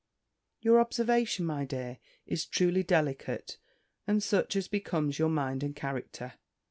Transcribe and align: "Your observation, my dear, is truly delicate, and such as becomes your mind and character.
"Your 0.61 0.79
observation, 0.79 1.45
my 1.45 1.63
dear, 1.63 1.99
is 2.25 2.47
truly 2.47 2.81
delicate, 2.81 3.59
and 4.07 4.23
such 4.23 4.55
as 4.55 4.67
becomes 4.67 5.19
your 5.19 5.29
mind 5.29 5.61
and 5.61 5.75
character. 5.75 6.39